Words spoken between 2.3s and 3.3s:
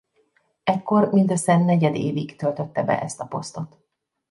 töltötte be ezt a